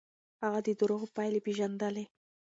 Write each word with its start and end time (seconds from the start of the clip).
هغه 0.43 0.59
د 0.67 0.69
دروغو 0.79 1.07
پايلې 1.15 1.39
پېژندلې. 1.45 2.05